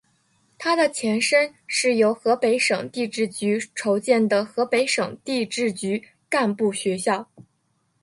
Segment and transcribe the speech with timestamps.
[0.57, 7.29] 他的前身是由河北省地质局筹建的河北省地质局干部学校。